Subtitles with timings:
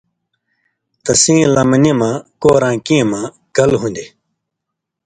[1.03, 2.11] تسیں لمنی مہ
[2.41, 3.21] (کوراں کېں مہ)
[3.55, 4.09] کل ہُون٘دیۡ۔